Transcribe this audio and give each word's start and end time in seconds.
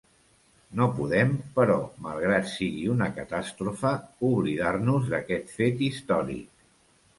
No 0.77 0.85
podem, 0.99 1.35
però, 1.57 1.75
malgrat 2.05 2.49
sigui 2.53 2.89
una 2.95 3.11
catàstrofe, 3.19 3.93
oblidar-nos 4.33 5.15
d'aquest 5.15 5.57
fet 5.61 5.87
històric. 5.93 6.69